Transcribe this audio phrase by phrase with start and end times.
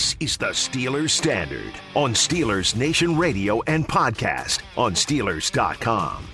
[0.00, 6.26] This is the Steelers Standard on Steelers Nation Radio and podcast on Steelers.com.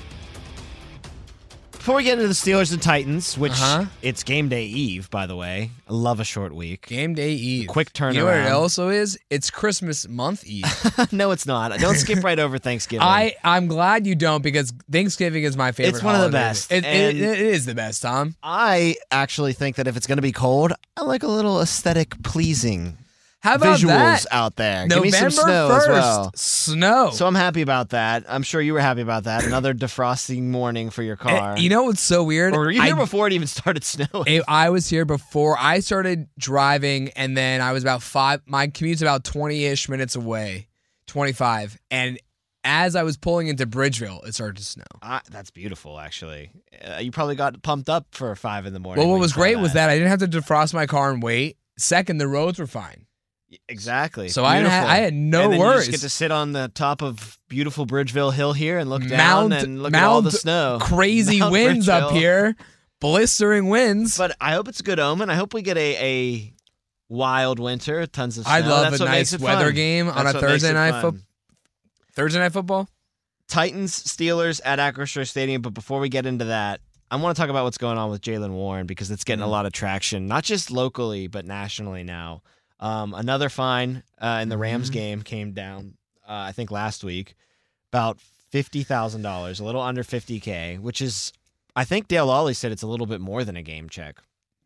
[1.73, 3.87] Before we get into the Steelers and Titans, which Uh-huh.
[4.03, 5.73] it's game day eve, by the way.
[5.89, 6.87] I love a short week.
[6.87, 7.67] Game day Eve.
[7.67, 8.53] Quick You know what it turnaround.
[8.53, 9.19] also is?
[9.31, 10.65] It's Christmas month Eve.
[11.13, 11.77] no, it's not.
[11.81, 13.03] Don't skip right over Thanksgiving.
[13.05, 15.97] I I'm glad you don't because Thanksgiving is my favorite.
[15.97, 18.37] It's one of the best, It, it, and- it is the best, Tom.
[18.45, 22.23] I actually think that if it's going to be cold, I like a little aesthetic
[22.23, 22.99] pleasing
[23.47, 24.27] How about visuals that?
[24.33, 24.89] out there.
[24.89, 26.33] November Give me some snow 1st, as well.
[26.35, 27.11] Snow.
[27.13, 28.25] So I'm happy about that.
[28.29, 29.45] I'm sure you were happy about that.
[29.45, 31.53] Another defrosting morning for your car.
[31.53, 32.55] Eh, you know what's so weird?
[32.55, 34.27] or were you here I, before it even started snowing?
[34.27, 38.41] eh, I was here before I started driving, and then I was about five.
[38.47, 40.67] My commute's about twenty ish minutes away,
[41.07, 42.19] twenty five, and
[42.65, 44.83] as I was pulling into Bridgeville, it started to snow.
[45.31, 46.51] That's beautiful, actually.
[46.85, 49.05] Uh, you probably got pumped up for five in the morning.
[49.05, 51.59] Well, what was great was that I didn't have to defrost my car and wait.
[51.79, 53.07] Second, the roads were fine.
[53.69, 54.29] Exactly.
[54.29, 54.91] So I, didn't ha- Beautiful.
[54.93, 55.87] I had no and then worries.
[55.87, 59.03] You just get to sit on the top of beautiful Bridgeville Hill here and look
[59.03, 60.79] Mount- down and look at all the snow.
[60.83, 62.57] Crazy Mount winds up here,
[63.01, 64.19] blistering winds.
[64.19, 65.31] But I hope it's a good omen.
[65.31, 66.55] I hope we get a, a
[67.09, 68.53] wild winter, tons of snow.
[68.53, 69.75] I love That's a nice weather fun.
[69.75, 71.23] game on a Thursday night football.
[72.15, 72.89] Thursday night football.
[73.49, 75.63] Titans, Steelers at Acrisure Stadium.
[75.63, 76.81] But before we get into that,
[77.13, 79.47] I want to talk about what's going on with Jaylen Warren because it's getting a
[79.47, 79.51] Mm.
[79.51, 82.43] lot of traction, not just locally, but nationally now.
[82.81, 84.93] Um, another fine uh, in the Rams Mhm.
[84.93, 85.95] game came down,
[86.29, 87.35] uh, I think, last week,
[87.93, 88.19] about
[88.53, 91.33] $50,000, a little under 50K, which is,
[91.75, 94.17] I think Dale Lolley said it's a little bit more than a game check.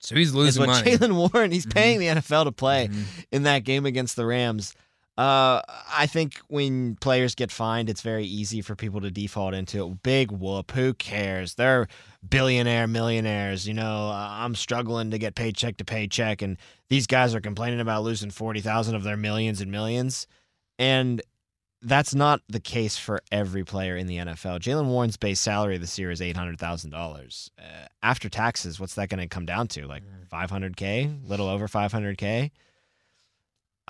[0.01, 0.97] So he's Is losing what money.
[0.97, 1.75] Jaylen Warren, he's Mhm.
[1.75, 3.05] paying the NFL to play Mhm.
[3.33, 4.75] in that game against the Rams.
[5.19, 5.61] Uh,
[5.93, 10.03] I think when players get fined, it's very easy for people to default into it.
[10.03, 10.71] Big whoop.
[10.71, 11.55] Who cares?
[11.55, 11.89] They're
[12.27, 13.69] billionaire millionaires.
[13.69, 16.57] You know, uh, I'm struggling to get paycheck to paycheck, and
[16.89, 20.27] these guys are complaining about losing forty thousand of their millions and millions.
[20.79, 21.21] And
[21.83, 24.61] that's not the case for every player in the NFL.
[24.61, 27.51] Jaylen Warren's base salary this year is eight hundred thousand uh, dollars
[28.03, 28.81] after taxes.
[28.81, 29.87] What's that going to come down to?
[29.87, 32.53] Like five hundred k, little over five hundred k.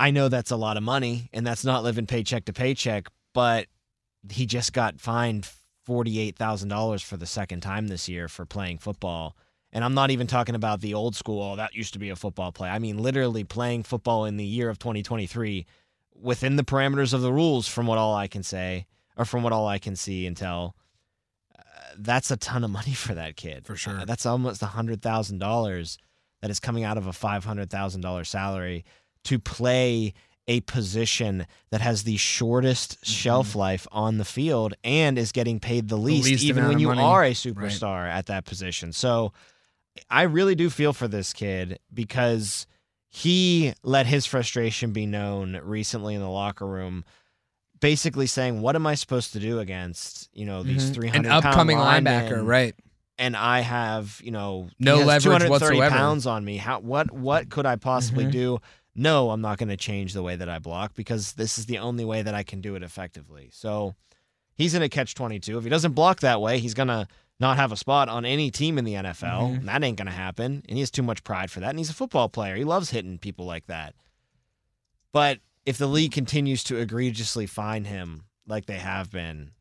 [0.00, 3.08] I know that's a lot of money, and that's not living paycheck to paycheck.
[3.34, 3.66] But
[4.30, 5.46] he just got fined
[5.84, 9.36] forty eight thousand dollars for the second time this year for playing football.
[9.72, 11.42] And I'm not even talking about the old school.
[11.42, 12.70] Oh, that used to be a football play.
[12.70, 15.66] I mean, literally playing football in the year of 2023
[16.18, 18.86] within the parameters of the rules, from what all I can say,
[19.18, 20.74] or from what all I can see and tell.
[21.56, 21.62] Uh,
[21.98, 23.66] that's a ton of money for that kid.
[23.66, 24.00] For sure.
[24.00, 25.98] Uh, that's almost a hundred thousand dollars
[26.40, 28.84] that is coming out of a five hundred thousand dollar salary
[29.24, 30.14] to play
[30.48, 35.88] a position that has the shortest shelf life on the field and is getting paid
[35.88, 37.02] the least, least even when you money.
[37.02, 38.92] are a superstar at that position.
[38.92, 39.32] So
[40.08, 42.66] I really do feel for this kid because
[43.08, 47.04] he let his frustration be known recently in the locker room.
[47.80, 50.94] Basically saying, "What am I supposed to do against you know these Mhm.
[50.94, 52.74] three An hundred upcoming linebacker, right?
[53.18, 55.94] and I have, you know, No leverage 230 whatsoever.
[55.94, 56.56] pounds on me.
[56.56, 58.30] How what what could I possibly Mhm.
[58.32, 58.58] do?
[58.94, 61.78] No, I'm not going to change the way that I block because this is the
[61.78, 63.48] only way that I can do it effectively.
[63.52, 63.94] So
[64.54, 65.58] he's in a catch 22.
[65.58, 67.06] If he doesn't block that way, he's going to
[67.38, 69.58] not have a spot on any team in the NFL.
[69.60, 69.64] Mhm.
[69.64, 70.62] That ain't going to happen.
[70.68, 71.70] And he has too much pride for that.
[71.70, 72.56] And he's a football player.
[72.56, 73.94] He loves hitting people like that.
[75.12, 79.52] But if the league continues to egregiously fine him like they have been,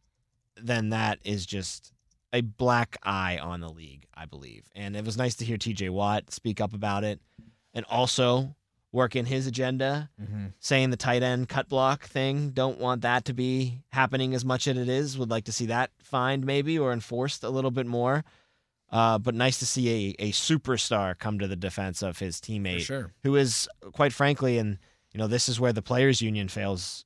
[0.58, 1.94] then that is just
[2.34, 4.70] a black eye on the league, I believe.
[4.76, 7.22] And it was nice to hear TJ Watt speak up about it
[7.74, 8.56] and also
[8.92, 10.10] work in his agenda,
[10.60, 12.50] saying the tight end cut block thing.
[12.50, 15.18] Don't want that to be happening as much as it is.
[15.18, 18.24] Would like to see that fined maybe or enforced a little bit more.
[18.92, 22.82] Uh, but nice to see a, a superstar come to the defense of his teammate
[22.82, 23.14] sure.
[23.22, 24.80] who is quite frankly, and
[25.14, 27.06] you know, this is where the players union fails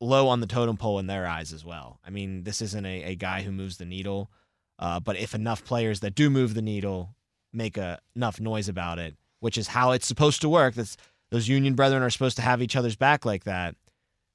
[0.00, 1.98] low on the totem pole in their eyes as well.
[2.06, 4.30] I mean, this isn't a, a guy who moves the needle,
[4.78, 7.16] uh, but if enough players that do move the needle
[7.52, 10.96] make a, enough noise about it, which is how it's supposed to work, that's
[11.30, 13.74] those union brethren are supposed to have each other's back like that.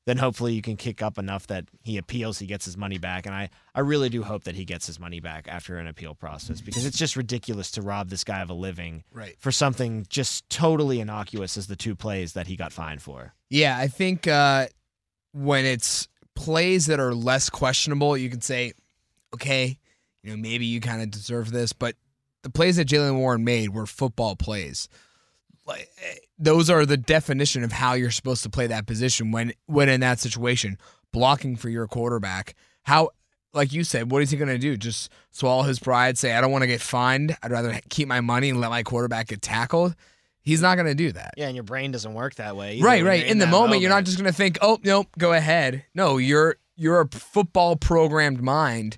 [0.05, 3.25] Then hopefully you can kick up enough that he appeals, he gets his money back,
[3.25, 6.13] and I, I really do hope that he gets his money back after an appeal
[6.15, 9.35] process because it's just ridiculous to rob this guy of a living Right.
[9.39, 13.33] for something just totally innocuous as the two plays that he got fined for.
[13.49, 14.67] Yeah, I think uh,
[15.33, 18.73] when it's plays that are less questionable, you can say,
[19.33, 19.77] okay,
[20.23, 21.95] you know, maybe you kind of deserve this, but
[22.47, 24.87] the plays that Jaylen Warren made were football plays.
[25.65, 25.89] Like
[26.39, 29.99] those are the definition of how you're supposed to play that position when when in
[29.99, 30.77] that situation,
[31.11, 32.55] blocking for your quarterback.
[32.83, 33.09] How
[33.53, 34.77] like you said, what is he going to do?
[34.77, 37.35] Just swallow his pride, say I don't want to get fined.
[37.43, 39.93] I'd rather keep my money and let my quarterback get tackled.
[40.41, 41.33] He's not going to do that.
[41.35, 42.75] Yeah, and your brain doesn't work that way.
[42.75, 43.19] either Right, right.
[43.19, 45.83] you're In, the that moment, you're not just going to think, "Oh, nope, go ahead."
[45.93, 48.97] No, you're you're a football programmed mind.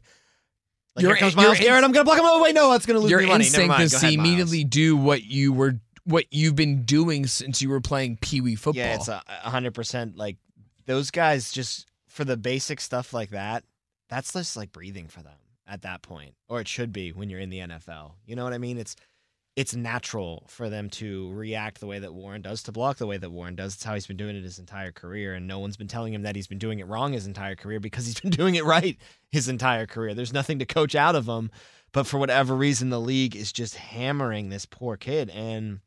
[0.95, 1.83] Like, your- here comes your Myles Garrett.
[1.83, 2.25] I'm gonna block him.
[2.25, 3.45] Oh wait, no, that's gonna lose Your me money.
[3.45, 4.13] Instinct is to Myles.
[4.15, 8.55] immediately do what you were what you've been doing since you were playing pee wee
[8.55, 8.83] football.
[8.83, 10.17] Yeah, it's a hundred percent.
[10.17, 10.37] Like
[10.85, 13.63] those guys, just for the basic stuff like that,
[14.09, 15.37] that's just like breathing for them
[15.67, 18.13] at that point, or it should be when you're in the NFL.
[18.25, 18.77] You know what I mean?
[18.79, 18.95] It's
[19.59, 23.17] it's natural for them to react the way that Warren does, to block the way
[23.17, 23.73] that Warren does.
[23.73, 26.21] It's how he's been doing it his entire career, and no one's been telling him
[26.21, 28.97] that he's been doing it wrong his entire career because he's been doing it right
[29.31, 30.13] his entire career.
[30.13, 31.51] There's nothing to coach out of him,
[31.91, 35.81] but for whatever reason, the league is just hammering this poor kid, and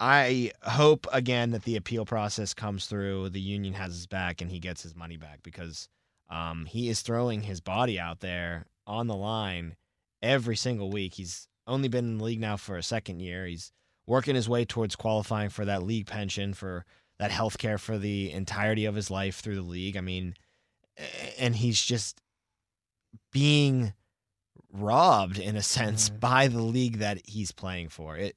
[0.00, 4.50] I hope again that the appeal process comes through, the union has his back, and
[4.50, 5.86] he gets his money back because
[6.30, 9.76] um, he is throwing his body out there on the line
[10.22, 11.12] every single week.
[11.12, 13.46] He's only been in the league now for a second year.
[13.46, 13.72] He's
[14.06, 16.84] working his way towards qualifying for that league pension, for
[17.18, 19.96] that health care for the entirety of his life through the league.
[19.96, 20.34] I mean,
[21.38, 22.20] and he's just
[23.32, 23.92] being
[24.72, 26.20] robbed in a sense Mhm.
[26.20, 28.16] by the league that he's playing for.
[28.16, 28.36] It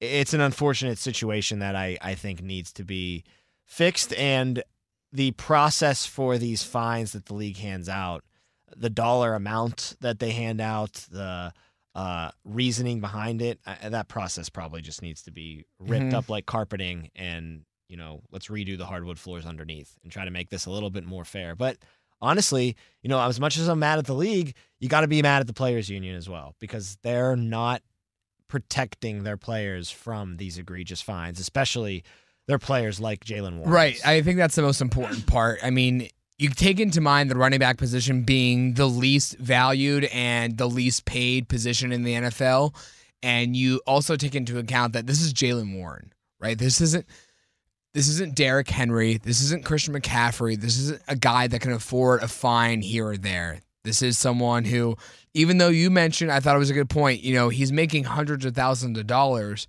[0.00, 3.24] it's an unfortunate situation that I, I think needs to be
[3.64, 4.62] fixed and
[5.12, 8.22] the process for these fines that the league hands out,
[8.76, 11.52] the dollar amount that they hand out, the
[11.94, 16.14] uh, reasoning behind it, uh, that process probably just needs to be ripped Mhm.
[16.14, 20.30] up like carpeting and, you know, let's redo the hardwood floors underneath and try to
[20.30, 21.56] make this a little bit more fair.
[21.56, 21.78] But
[22.20, 25.22] honestly, you know, as much as I'm mad at the league, you got to be
[25.22, 27.82] mad at the players union as well because they're not
[28.48, 32.02] protecting their players from these egregious fines, especially
[32.46, 33.70] their players like Jaylen Warren.
[33.70, 34.06] Right.
[34.06, 35.60] I think that's the most important part.
[35.62, 36.08] I mean,
[36.38, 41.04] you take into mind the running back position being the least valued and the least
[41.04, 42.74] paid position in the NFL.
[43.22, 46.56] And you also take into account that this is Jaylen Warren, right?
[46.56, 47.06] This isn't
[47.94, 49.18] this isn't Derrick Henry.
[49.18, 50.60] This isn't Christian McCaffrey.
[50.60, 53.60] This isn't a guy that can afford a fine here or there.
[53.82, 54.96] This is someone who,
[55.34, 58.04] even though you mentioned, I thought it was a good point, you know, he's making
[58.04, 59.66] hundreds of thousands of dollars,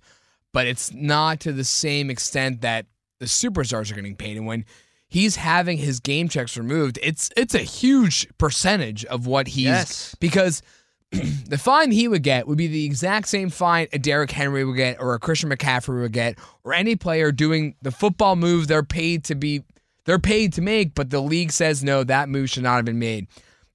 [0.52, 2.86] but it's not to the same extent that
[3.18, 4.36] the superstars are getting paid.
[4.36, 4.64] And when
[5.10, 10.16] he's having his game checks removed, it's it's a huge percentage of what he's Yes.
[10.18, 10.62] because
[11.12, 14.76] the fine he would get would be the exact same fine a Derrick Henry would
[14.76, 18.82] get or a Christian McCaffrey would get or any player doing the football move they're
[18.82, 19.62] paid to be
[20.06, 22.98] they're paid to make, but the league says no, that move should not have been
[22.98, 23.26] made.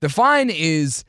[0.01, 1.05] The fine is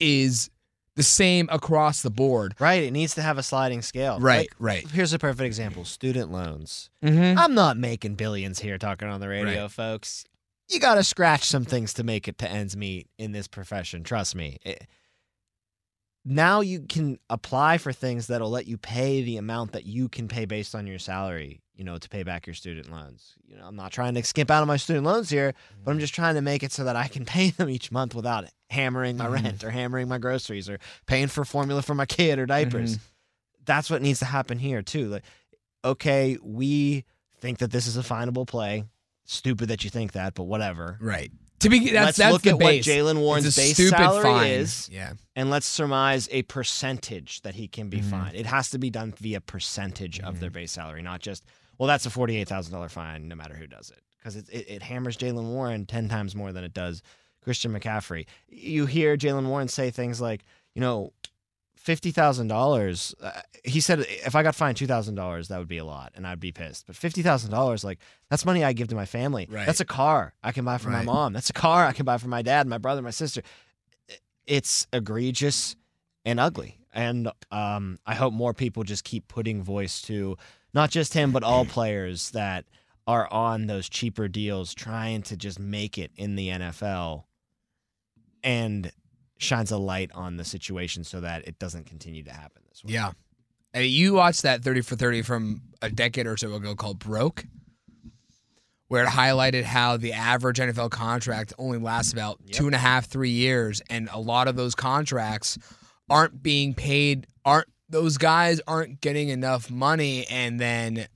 [0.00, 0.50] is
[0.98, 2.54] the same across the board.
[2.58, 2.82] Right.
[2.82, 4.18] It needs to have a sliding scale.
[4.20, 4.90] Right, Like, right.
[4.90, 6.90] Here's a perfect example student loans.
[7.02, 7.38] Mm-hmm.
[7.38, 9.70] I'm not making billions here talking on the radio, Right.
[9.70, 10.24] folks.
[10.68, 14.02] You got to scratch some things to make it to ends meet in this profession.
[14.04, 14.58] Trust me.
[14.64, 14.86] It-
[16.30, 20.28] now you can apply for things that'll let you pay the amount that you can
[20.28, 23.34] pay based on your salary, you know, to pay back your student loans.
[23.46, 25.54] You know, I'm not trying to skimp out on my student loans here,
[25.84, 28.14] but I'm just trying to make it so that I can pay them each month
[28.14, 29.42] without hammering my Mhm.
[29.42, 32.98] rent or hammering my groceries or paying for formula for my kid or diapers.
[33.64, 35.08] That's what needs to happen here too.
[35.08, 35.24] Like,
[35.84, 37.04] okay, we
[37.40, 38.84] think that this is a finable play.
[39.24, 40.96] Stupid that you think that, but whatever.
[41.00, 41.30] Right.
[41.60, 42.86] To be that's let's that's look the at base.
[42.86, 44.50] what Jaylen Warren's base salary fine.
[44.50, 45.14] is, Yeah.
[45.34, 48.10] and let's surmise a percentage that he can be Mhm.
[48.10, 48.36] fined.
[48.36, 50.40] It has to be done via percentage of Mm-hmm.
[50.40, 51.44] their base salary, not just
[51.78, 54.68] well, that's a forty-eight thousand dollar fine, no matter who does it, because it, it
[54.68, 57.02] it hammers Jaylen Warren ten times more than it does
[57.42, 58.26] Christian McCaffrey.
[58.48, 60.44] You hear Jaylen Warren say things like,
[60.74, 61.12] you know,
[61.88, 63.14] fifty thousand dollars.
[63.18, 66.12] Uh, he said if I got fined two thousand dollars, that would be a lot,
[66.14, 66.86] and I'd be pissed.
[66.86, 69.48] But fifty thousand dollars, like that's money I give to my family.
[69.50, 69.64] Right.
[69.64, 71.32] That's a car I can buy for my mom.
[71.32, 73.40] That's a car I can buy for my dad, my brother, my sister.
[74.46, 75.76] It's egregious
[76.26, 80.36] and ugly, and um, I hope more people just keep putting voice to
[80.74, 82.66] not just him, but all players that
[83.06, 87.24] are on those cheaper deals, trying to just make it in the NFL,
[88.44, 88.92] and
[89.38, 92.92] shines a light on the situation so that it doesn't continue to happen this way.
[92.94, 93.12] Yeah.
[93.74, 96.98] I mean, you watched that 30 for 30 from a decade or so ago called
[96.98, 97.44] Broke,
[98.88, 102.56] where it highlighted how the average NFL contract only lasts about Yep.
[102.56, 103.82] two and a half, three years.
[103.90, 105.58] And a lot of those contracts
[106.08, 110.26] aren't being paid, aren't those guys aren't getting enough money.
[110.28, 111.06] And then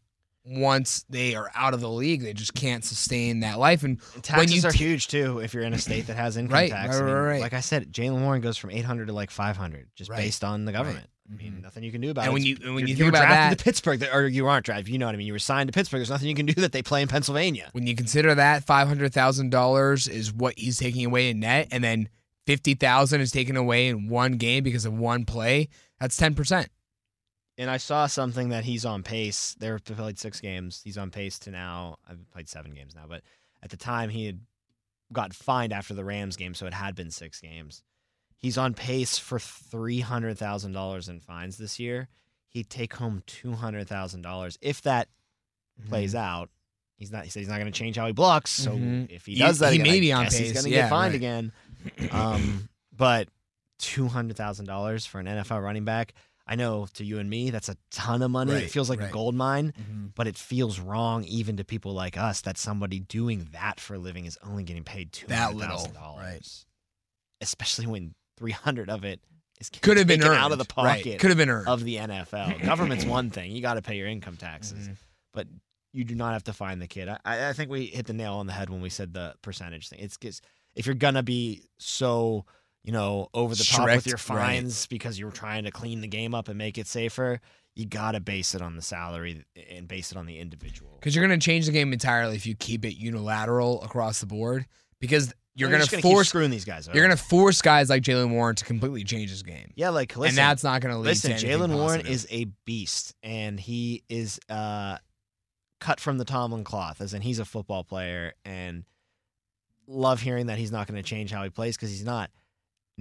[0.44, 3.84] once they are out of the league, they just can't sustain that life.
[3.84, 6.36] And And when taxes you are huge too if you're in a state that has
[6.38, 6.96] income Right, tax.
[6.96, 7.40] right, I mean, right, right.
[7.40, 10.64] Like I said, Jaylen Warren goes from 800 to like 500 just Right, based on
[10.64, 11.06] the government.
[11.30, 11.38] I Mhm.
[11.38, 12.34] mean, nothing you can do about And it.
[12.34, 14.48] when you- and when you're- you think were about drafted that- to Pittsburgh, or you
[14.48, 14.88] aren't drafted.
[14.88, 15.28] You know what I mean?
[15.28, 16.00] You were signed to Pittsburgh.
[16.00, 17.68] There's nothing you can do that they play in Pennsylvania.
[17.72, 22.08] when you consider that $500,000 is what he's taking away in net, and then
[22.46, 25.68] 50000 is taken away in one game because of one play,
[26.00, 26.68] that's 10%.
[27.62, 29.54] And I saw something that he's on pace.
[29.58, 30.80] They've played six games.
[30.84, 31.96] He's on pace to now.
[32.08, 33.22] I've played seven games now, but
[33.62, 34.40] at the time he had
[35.12, 37.82] got fined after the Rams game, so it had been six games.
[38.36, 42.08] He's on pace for three hundred thousand dollars in fines this year.
[42.48, 45.08] He'd take home two hundred thousand dollars if that
[45.80, 45.88] Mm-hmm.
[45.88, 46.50] plays out.
[46.96, 47.24] He's not.
[47.24, 48.50] He said he's not going to change how he blocks.
[48.50, 49.08] So Mhm.
[49.10, 50.52] if he He- does that, he again, may be on guess He's pace.
[50.52, 51.16] going to Yeah, get fined right.
[51.16, 51.52] again.
[52.10, 53.28] Um, but
[53.78, 56.12] two hundred thousand dollars for an NFL running back.
[56.46, 58.52] I know to you and me, that's a ton of money.
[58.52, 59.08] Right, it feels like right.
[59.10, 60.12] a gold mine, Mhm.
[60.14, 63.98] but it feels wrong even to people like us that somebody doing that for a
[63.98, 66.18] living is only getting paid two That little, dollars.
[66.18, 66.64] right.
[67.40, 69.20] Especially when three hundred of it
[69.60, 70.98] is Could have been earned out of the Right.
[71.04, 71.68] pocket Could have been earned.
[71.68, 72.58] of the NFL.
[72.64, 74.96] Government's one thing; you got to pay your income taxes Mhm.
[75.32, 75.46] but
[75.92, 77.08] you do not have to find the kid.
[77.08, 79.88] I, I think we hit the nail on the head when we said the percentage
[79.90, 79.98] thing.
[80.00, 80.42] It's just
[80.74, 82.46] if you're gonna be so
[82.84, 84.20] you know over the top with your right.
[84.20, 87.40] fines because you're trying to clean the game up and make it safer,
[87.74, 90.96] you gotta base it on the salary and base it on the individual.
[91.00, 94.26] Because you're going to change the game entirely if you keep it unilateral across the
[94.26, 94.66] board.
[95.00, 96.88] Because you're going to force screwing these guys.
[96.92, 100.16] you're going to force guys like Jaylen Warren to completely change his game, yeah, like
[100.16, 101.36] listen, and that's not going to lead listen.
[101.36, 104.96] to Jaylen Warren is a beast, and he is uh
[105.80, 108.84] cut from the Tomlin cloth, as in he's a football player, and
[109.86, 112.30] love hearing that he's not going to change how he plays because he's not.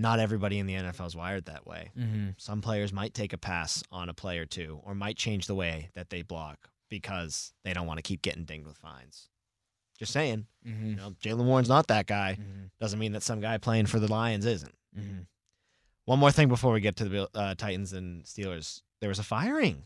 [0.02, 1.92] Not everybody in the NFL is wired that way.
[1.98, 2.34] Mhm.
[2.38, 5.56] Some players might take a pass on a play or two, or might change the
[5.56, 9.30] way that they block because they don't want to keep getting dinged with fines.
[10.00, 10.90] Just saying, Mhm.
[10.90, 12.38] you know, Jaylen Warren's not that guy.
[12.42, 12.72] Mhm.
[12.80, 14.76] Doesn't mean that some guy playing for the Lions isn't.
[14.98, 15.28] Mhm.
[16.06, 18.82] One more thing before we get to the uh, Titans and Steelers.
[19.00, 19.84] There was a firing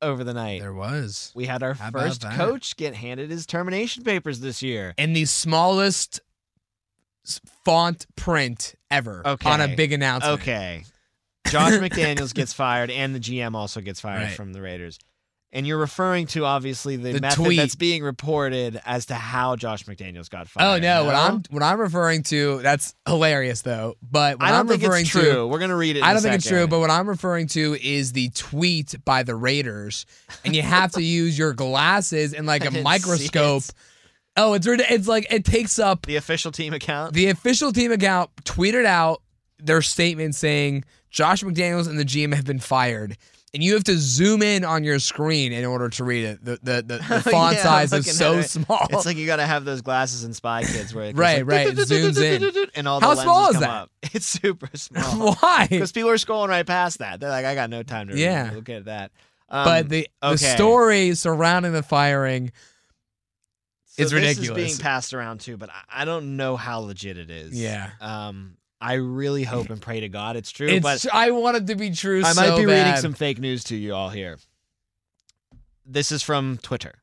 [0.00, 0.60] over the night.
[0.60, 1.32] There was.
[1.34, 4.94] we had our How first coach get handed his termination papers this year.
[4.96, 6.20] in the smallest
[7.64, 10.40] font print ever on a big announcement.
[10.40, 10.84] Okay.
[11.48, 14.32] Josh McDaniels gets fired, and the GM also gets fired Right.
[14.36, 14.98] from the Raiders.
[15.52, 17.56] And you're referring to obviously the, The method tweet.
[17.58, 20.76] that's being reported as to how Josh McDaniels got oh, fired.
[20.76, 23.96] Oh no, what I'm what I'm referring to that's hilarious though.
[24.00, 25.48] But what I don't am think referring it's to true.
[25.48, 26.00] We're gonna read it.
[26.00, 29.24] in I don't think it's true, but what I'm referring to is the tweet by
[29.24, 30.06] the Raiders,
[30.44, 33.64] and you have to use your glasses and like a microscope.
[34.36, 37.12] Oh, it's it's like it takes up the official team account.
[37.14, 39.22] the official team account tweeted out
[39.58, 43.16] their statement saying Josh McDaniels and the GM have been fired.
[43.52, 46.44] And you have to zoom in on your screen in order to read it.
[46.44, 48.44] The the, the, the font Yeah, size is so it.
[48.44, 48.86] small.
[48.90, 51.66] It's like you gotta have those glasses in Spy Kids where it Right, like, right,
[51.66, 52.66] it zooms in.
[52.76, 53.70] and all the How small is come that?
[53.70, 53.90] up.
[54.14, 55.34] It's super small.
[55.34, 55.66] Why?
[55.68, 57.18] Because people are scrolling right past that.
[57.18, 58.20] They're like, I got no time to read.
[58.22, 58.52] Yeah.
[58.54, 59.10] Look at that.
[59.48, 62.52] Um, but the the story surrounding the firing
[64.00, 64.64] it's this is ridiculous.
[64.64, 67.60] being passed around too, but I- don't know how legit it is.
[67.60, 67.90] Yeah.
[68.00, 71.66] Um, I really hope and pray to God it's true, It's, but I want it
[71.66, 72.20] to be true.
[72.24, 74.38] I might so be reading some fake news to you all here.
[75.84, 76.94] This is from Twitter.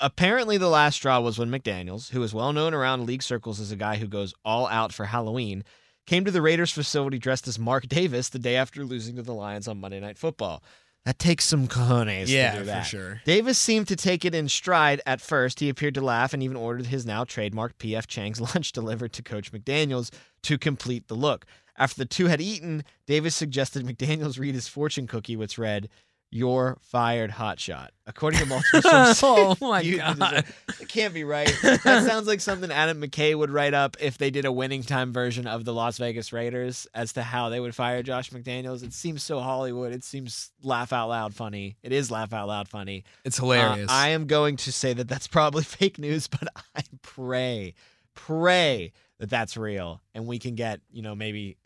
[0.00, 3.72] Apparently, the last straw was when McDaniels, who is well known around league circles as
[3.72, 5.64] a guy who goes all out for Halloween,
[6.06, 9.34] came to the Raiders facility dressed as Mark Davis the day after losing to the
[9.34, 10.62] Lions on Monday Night Football.
[11.04, 13.20] That takes some cojones Yeah, to do for sure.
[13.26, 15.60] Davis seemed to take it in stride at first.
[15.60, 19.22] He appeared to laugh and even ordered his now trademarked PF Chang's lunch delivered to
[19.22, 20.10] Coach McDaniels
[20.44, 21.44] to complete the look.
[21.76, 25.90] After the two had eaten, Davis suggested McDaniels read his fortune cookie, which read,
[26.36, 27.90] You're fired, hotshot.
[28.08, 28.82] According to multiple
[29.14, 29.22] sources.
[29.22, 30.44] oh my god!
[30.80, 31.46] It can't be right.
[31.62, 35.12] That sounds like something Adam McKay would write up if they did a winning time
[35.12, 38.82] version of the Las Vegas Raiders as to how they would fire Josh McDaniels.
[38.82, 39.92] It seems so Hollywood.
[39.92, 41.76] It seems laugh out loud funny.
[41.84, 43.04] It is laugh out loud funny.
[43.24, 43.88] It's Uh, hilarious.
[43.88, 47.74] I am going to say that that's probably fake news, but I pray,
[48.14, 51.58] pray that that's real and we can get, you know, maybe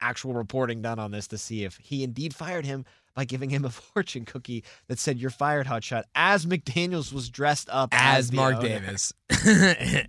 [0.00, 3.64] actual reporting done on this to see if he indeed fired him by giving him
[3.64, 8.36] a fortune cookie that said "You're fired, hotshot." As McDaniels was dressed up as the
[8.36, 8.68] Mark owner.
[8.68, 9.12] Davis.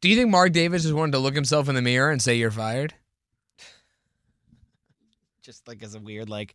[0.00, 2.36] Do you think Mark Davis just wanted to look himself in the mirror and say
[2.36, 2.94] you're fired?
[5.42, 6.54] just like as a weird like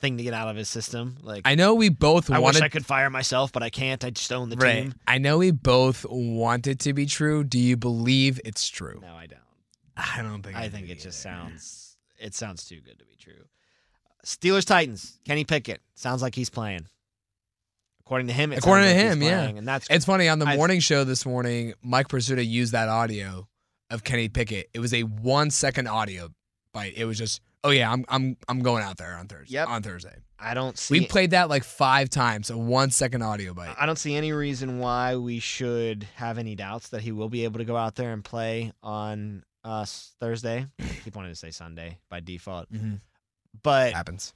[0.00, 1.16] thing to get out of his system.
[1.22, 3.70] Like I know we both want I wanted wish I could fire myself, but I
[3.70, 4.02] can't.
[4.04, 4.84] I just own the right.
[4.84, 4.94] team.
[5.06, 7.44] I know we both want it to be true.
[7.44, 9.00] Do you believe it's true?
[9.02, 9.40] No, I don't.
[9.96, 10.56] I don't think.
[10.56, 13.44] I think it just sounds it sounds too good to be true.
[14.24, 15.18] Steelers Titans.
[15.24, 16.86] Kenny Pickett sounds like he's playing.
[18.00, 19.40] According to him, According to like him, yeah.
[19.42, 21.74] playing, and that's It's funny on the morning show this morning.
[21.82, 23.46] Mike Prisuta used that audio
[23.90, 24.70] of Kenny Pickett.
[24.72, 26.30] It was a one second audio
[26.72, 26.94] bite.
[26.96, 29.52] It was just, oh yeah, I'm I'm I'm going out there on Thursday.
[29.54, 29.68] Yep.
[29.68, 31.00] On Thursday, I don't see.
[31.00, 32.48] we played that like five times.
[32.48, 33.74] A one second audio bite.
[33.78, 37.44] I don't see any reason why we should have any doubts that he will be
[37.44, 39.84] able to go out there and play on uh,
[40.18, 40.64] Thursday.
[40.80, 43.00] I keep wanting to say Sunday by default, Mhm.
[43.62, 44.34] But happens.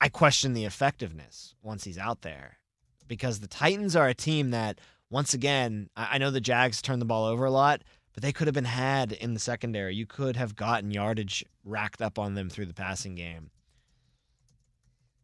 [0.00, 2.58] I question the effectiveness once he's out there
[3.06, 4.80] because the Titans are a team that,
[5.10, 7.82] once again, I I know the Jags turn the ball over a lot,
[8.14, 9.94] but they could have been had in the secondary.
[9.94, 13.50] You could have gotten yardage racked up on them through the passing game.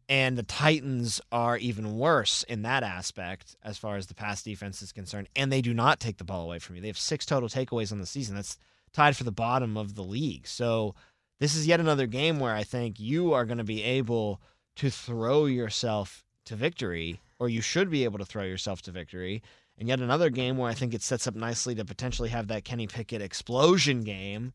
[0.09, 4.81] And the Titans are even worse in that aspect as far as the pass defense
[4.81, 5.27] is concerned.
[5.35, 6.81] And they do not take the ball away from you.
[6.81, 8.35] They have six total takeaways on the season.
[8.35, 8.57] That's
[8.93, 10.47] tied for the bottom of the league.
[10.47, 10.95] So
[11.39, 14.41] this is yet another game where I think you are going to be able
[14.77, 19.43] to throw yourself to victory, or you should be able to throw yourself to victory.
[19.77, 22.63] And yet another game where I think it sets up nicely to potentially have that
[22.63, 24.53] Kenny Pickett explosion game,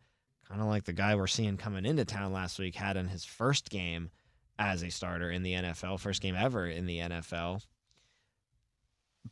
[0.49, 3.25] kind of like the guy we're seeing coming into town last week had in his
[3.25, 4.11] first game
[4.59, 7.65] as a starter in the NFL, first game ever in the NFL.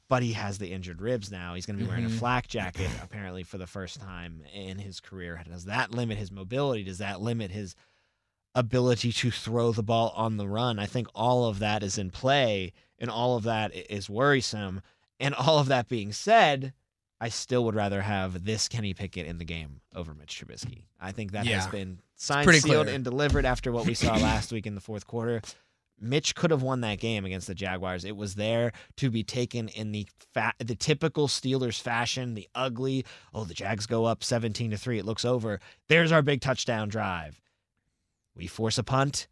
[0.09, 1.54] But he has the injured ribs now.
[1.54, 2.14] He's going to be wearing Mhm.
[2.16, 5.42] a flak jacket apparently for the first time in his career.
[5.49, 6.82] Does that limit his mobility?
[6.85, 7.75] Does that limit his
[8.54, 10.78] ability to throw the ball on the run?
[10.78, 14.80] I think all of that is in play, and all of that is worrisome.
[15.18, 16.73] And all of that being said,
[17.20, 20.85] I still would rather have this Kenny Pickett in the game over Mitch Trubisky.
[20.99, 22.94] I think that has been signed, sealed, clear.
[22.94, 25.42] and delivered after what we saw last week in the fourth quarter.
[26.00, 28.04] Mitch could have won that game against the Jaguars.
[28.04, 33.04] It was there to be taken in the fa- the typical Steelers fashion, the ugly,
[33.35, 35.61] oh, the Jags go up 17 to 3, it looks over.
[35.88, 37.40] There's our big touchdown drive.
[38.35, 39.28] We force a punt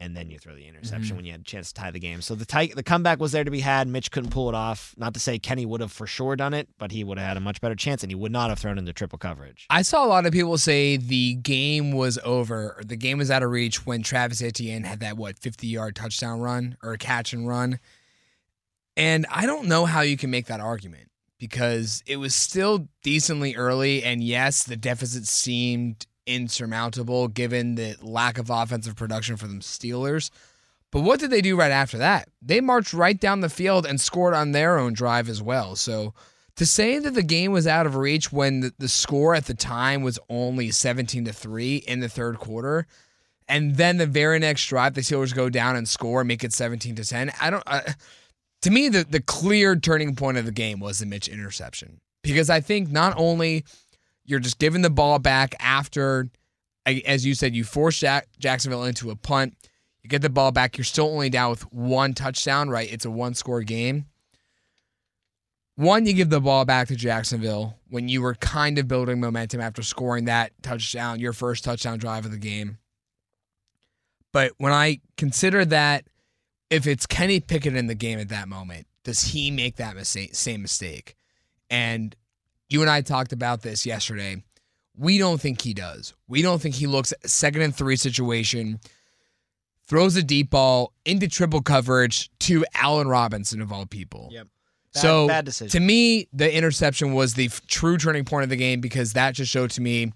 [0.00, 1.16] and then you throw the interception Mhm.
[1.16, 2.22] when you had a chance to tie the game.
[2.22, 3.86] So the tie, the comeback was there to be had.
[3.86, 4.94] Mitch couldn't pull it off.
[4.96, 7.36] Not to say Kenny would have for sure done it, but he would have had
[7.36, 9.66] a much better chance and he would not have thrown into triple coverage.
[9.70, 13.30] I saw a lot of people say the game was over, or the game was
[13.30, 17.32] out of reach when Travis Etienne had that what 50 yard touchdown run or catch
[17.32, 17.78] and run.
[18.96, 23.54] And I don't know how you can make that argument because it was still decently
[23.54, 29.54] early, and yes, the deficit seemed insurmountable given the lack of offensive production for the
[29.54, 30.30] Steelers.
[30.90, 32.28] But what did they do right after that?
[32.42, 35.76] They marched right down the field and scored on their own drive as well.
[35.76, 36.14] So
[36.56, 40.02] to say that the game was out of reach when the, score at the time
[40.02, 42.86] was only 17 to 3 in the third quarter
[43.48, 46.52] and then the very next drive the Steelers go down and score and make it
[46.52, 47.64] 17 to 10 I don't
[48.62, 52.50] to me the the clear turning point of the game was the Mitch interception because
[52.50, 53.64] I think not only
[54.30, 56.30] you're just giving the ball back after
[56.86, 59.54] as you said you force Jack, Jacksonville into a punt
[60.02, 63.10] you get the ball back you're still only down with one touchdown right it's a
[63.10, 64.06] one score game
[65.80, 69.62] one, you give the ball back to Jacksonville when you were kind of building momentum
[69.62, 72.76] after scoring that touchdown, your first touchdown drive of the game.
[74.30, 76.04] But when I consider that,
[76.68, 80.34] if it's Kenny Pickett in the game at that moment, does he make that mistake,
[80.34, 81.16] same mistake?
[81.70, 82.14] And
[82.70, 84.42] you and I talked about this yesterday.
[84.96, 86.14] We don't think he does.
[86.28, 88.80] We don't think he looks second and three situation,
[89.86, 94.28] throws a deep ball into triple coverage to Allen Robinson of all people.
[94.30, 94.46] Yep.
[94.92, 95.70] Bad, so bad decision.
[95.70, 99.34] to me, the interception was the f- true turning point of the game because that
[99.34, 100.12] just showed to me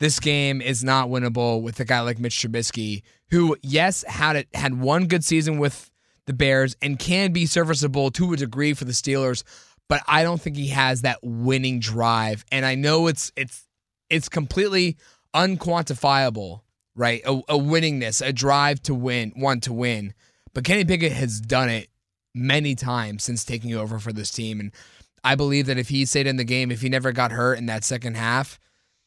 [0.00, 4.48] this game is not winnable with a guy like Mitch Trubisky, who yes had it
[4.52, 5.90] had one good season with
[6.26, 9.44] the Bears and can be serviceable to a degree for the Steelers,
[9.88, 12.44] but I don't think he has that winning drive.
[12.50, 13.66] And I know it's it's
[14.10, 14.96] it's completely
[15.34, 16.60] unquantifiable,
[16.94, 17.22] right?
[17.24, 20.14] A, a winningness, a drive to win, one to win.
[20.54, 21.88] But Kenny Pickett has done it
[22.34, 24.60] many times since taking over for this team.
[24.60, 24.72] And
[25.24, 27.66] I believe that if he stayed in the game, if he never got hurt in
[27.66, 28.58] that second half,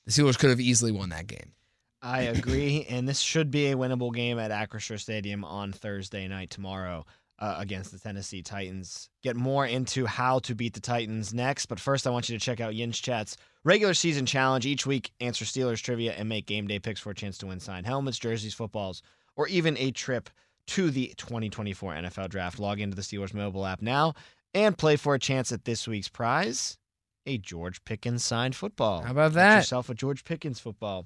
[0.05, 1.53] the Steelers could have easily won that game.
[2.01, 6.51] I agree, and this should be a winnable game at Acrisure Stadium on Thursday night
[6.51, 7.03] tomorrow
[7.39, 9.09] uh, against the Tennessee Titans.
[9.21, 12.43] Get more into how to beat the Titans next, but first I want you to
[12.43, 14.65] check out Yin's Chat's regular season challenge.
[14.65, 17.59] Each week, answer Steelers trivia and make game day picks for a chance to win
[17.59, 19.01] signed helmets, jerseys, footballs,
[19.35, 20.29] or even a trip
[20.67, 22.59] to the 2024 NFL Draft.
[22.59, 24.13] Log into the Steelers mobile app now
[24.53, 26.77] and play for a chance at this week's prize.
[27.27, 29.01] A George Pickens signed football.
[29.01, 29.55] How about Get that?
[29.57, 31.05] yourself a George Pickens football.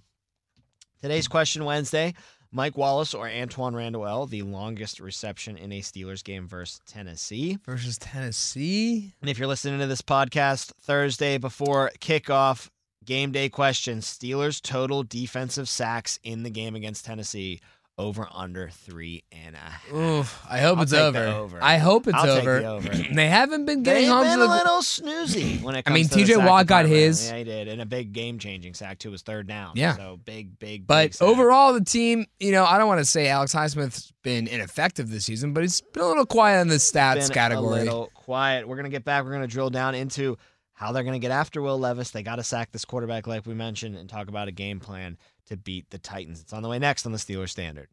[1.01, 2.13] Today's question Wednesday
[2.51, 7.59] Mike Wallace or Antoine Randall, the longest reception in a Steelers game versus Tennessee.
[7.63, 9.13] Versus Tennessee.
[9.21, 12.69] And if you're listening to this podcast Thursday before kickoff,
[13.05, 17.61] game day question Steelers total defensive sacks in the game against Tennessee
[17.99, 19.93] over under three and a half.
[19.93, 21.19] Oof, I hope I'll it's over.
[21.19, 21.59] over.
[21.61, 22.61] I hope it's I'll over.
[22.61, 22.89] the over.
[23.13, 25.93] they haven't been getting They've home been to a little snoozy when it I comes
[25.95, 26.95] mean, to the TJ Watt got department.
[26.95, 27.29] his.
[27.29, 27.67] Yeah, he did.
[27.67, 29.11] And a big game changing sack, too.
[29.11, 29.73] Was third down.
[29.75, 29.95] Yeah.
[29.97, 33.27] So big, big, But big overall, the team, you know, I don't want to say
[33.27, 36.93] Alex Highsmith's been ineffective this season, but he's been a little quiet in the stats
[36.93, 37.27] category.
[37.27, 37.79] been category.
[37.79, 38.67] A little quiet.
[38.67, 39.25] We're gonna get back.
[39.25, 40.37] We're gonna drill down into
[40.79, 42.11] how they're gonna get after Will Levis.
[42.11, 45.17] They got to sack this quarterback, like we mentioned, and talk about a game plan
[45.47, 46.39] to beat the Titans.
[46.39, 47.89] It's on the way next on the Steelers Standard.